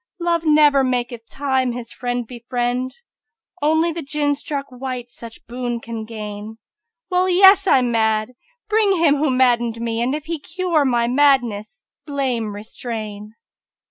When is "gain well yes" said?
6.05-7.67